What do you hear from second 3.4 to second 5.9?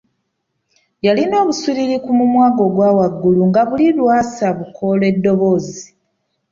nga buli lw’assa bukola eddoboozi.